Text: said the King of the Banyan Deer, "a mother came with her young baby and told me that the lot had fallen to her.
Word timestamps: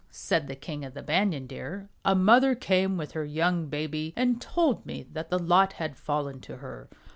said 0.09 0.47
the 0.47 0.55
King 0.55 0.83
of 0.83 0.95
the 0.95 1.03
Banyan 1.03 1.45
Deer, 1.45 1.87
"a 2.03 2.15
mother 2.15 2.55
came 2.55 2.97
with 2.97 3.11
her 3.11 3.23
young 3.23 3.67
baby 3.67 4.13
and 4.15 4.41
told 4.41 4.83
me 4.83 5.03
that 5.13 5.29
the 5.29 5.37
lot 5.37 5.73
had 5.73 5.95
fallen 5.95 6.39
to 6.41 6.57
her. 6.57 6.89